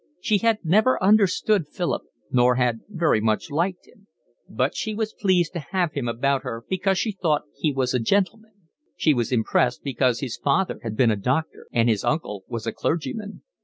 She 0.19 0.39
had 0.39 0.65
never 0.65 0.97
understood 1.03 1.67
Philip, 1.67 2.01
nor 2.31 2.55
had 2.55 2.79
very 2.89 3.21
much 3.21 3.51
liked 3.51 3.87
him; 3.87 4.07
but 4.49 4.75
she 4.75 4.95
was 4.95 5.13
pleased 5.13 5.53
to 5.53 5.59
have 5.69 5.91
him 5.93 6.07
about 6.07 6.41
her 6.41 6.63
because 6.67 6.97
she 6.97 7.11
thought 7.11 7.43
he 7.55 7.71
was 7.71 7.93
a 7.93 7.99
gentleman. 7.99 8.65
She 8.95 9.13
was 9.13 9.31
impressed 9.31 9.83
because 9.83 10.19
his 10.19 10.37
father 10.37 10.79
had 10.81 10.97
been 10.97 11.11
a 11.11 11.15
doctor 11.15 11.67
and 11.71 11.87
his 11.87 12.03
uncle 12.03 12.43
was 12.47 12.65
a 12.65 12.71
clergyman. 12.73 13.43